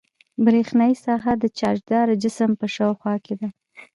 برېښنايي 0.45 0.95
ساحه 1.05 1.33
د 1.39 1.45
چارجداره 1.59 2.13
جسم 2.23 2.51
په 2.59 2.65
شاوخوا 2.75 3.15
کې 3.25 3.33
ده. 3.39 3.47